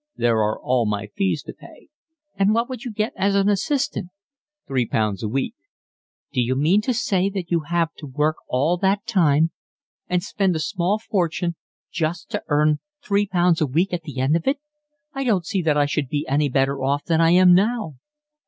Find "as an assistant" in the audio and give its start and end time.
3.15-4.09